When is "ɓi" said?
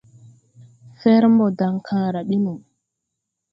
2.27-2.35